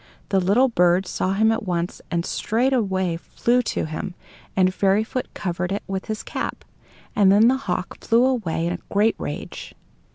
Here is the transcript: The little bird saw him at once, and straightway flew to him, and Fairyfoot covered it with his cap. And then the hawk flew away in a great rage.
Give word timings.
The 0.29 0.39
little 0.39 0.67
bird 0.67 1.05
saw 1.05 1.33
him 1.33 1.51
at 1.51 1.61
once, 1.61 2.01
and 2.09 2.25
straightway 2.25 3.17
flew 3.17 3.61
to 3.61 3.85
him, 3.85 4.15
and 4.55 4.73
Fairyfoot 4.73 5.31
covered 5.35 5.71
it 5.71 5.83
with 5.85 6.05
his 6.07 6.23
cap. 6.23 6.65
And 7.15 7.31
then 7.31 7.47
the 7.49 7.57
hawk 7.69 8.03
flew 8.03 8.25
away 8.25 8.65
in 8.65 8.73
a 8.73 8.79
great 8.89 9.13
rage. 9.19 9.75